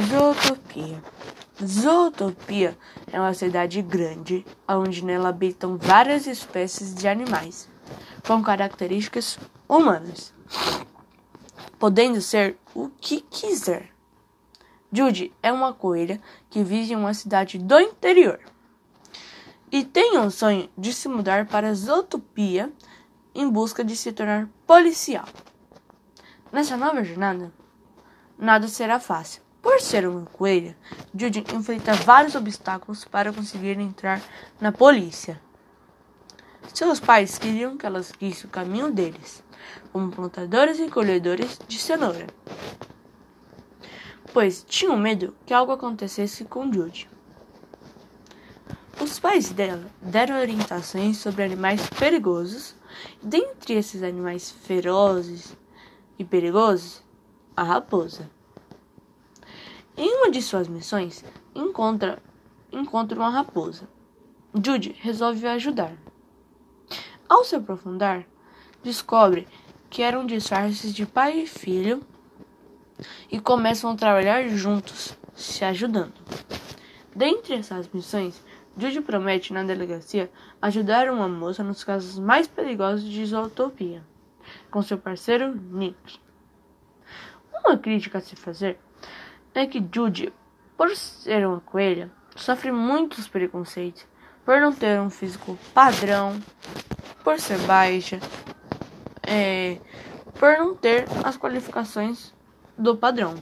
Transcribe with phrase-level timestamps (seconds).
[0.00, 1.04] Zootopia.
[1.62, 2.78] Zootopia
[3.12, 7.68] é uma cidade grande, onde nela habitam várias espécies de animais
[8.26, 9.38] com características
[9.68, 10.32] humanas,
[11.78, 13.90] podendo ser o que quiser.
[14.90, 16.18] Judy é uma coelha
[16.48, 18.40] que vive em uma cidade do interior
[19.70, 22.72] e tem um sonho de se mudar para Zootopia
[23.34, 25.26] em busca de se tornar policial.
[26.50, 27.52] Nessa nova jornada,
[28.38, 30.76] nada será fácil por ser uma coelha,
[31.14, 34.20] Judy enfrenta vários obstáculos para conseguir entrar
[34.60, 35.40] na polícia.
[36.74, 39.42] Seus pais queriam que ela seguisse o caminho deles,
[39.92, 42.26] como plantadores e colhedores de cenoura,
[44.32, 47.08] pois tinham medo que algo acontecesse com Judy.
[49.00, 52.74] Os pais dela deram orientações sobre animais perigosos,
[53.22, 55.56] e dentre esses animais ferozes
[56.18, 57.02] e perigosos,
[57.56, 58.28] a raposa.
[59.94, 61.22] Em uma de suas missões,
[61.54, 62.18] encontra,
[62.72, 63.86] encontra uma raposa.
[64.54, 65.92] Jude resolve ajudar.
[67.28, 68.24] Ao se aprofundar,
[68.82, 69.46] descobre
[69.90, 72.02] que eram disfarces de pai e filho
[73.30, 76.14] e começam a trabalhar juntos, se ajudando.
[77.14, 78.42] Dentre essas missões,
[78.76, 84.02] Jude promete na delegacia ajudar uma moça nos casos mais perigosos de zootopia,
[84.70, 86.18] com seu parceiro Nick.
[87.52, 88.78] Uma crítica a se fazer
[89.54, 90.32] é que Judy,
[90.76, 94.06] por ser uma coelha, sofre muitos preconceitos
[94.44, 96.40] por não ter um físico padrão,
[97.22, 98.18] por ser baixa,
[99.22, 99.78] é,
[100.38, 102.34] por não ter as qualificações
[102.76, 103.34] do padrão.